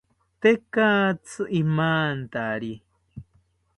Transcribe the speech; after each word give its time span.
Tekatzi 0.41 1.39
imantari 1.61 2.73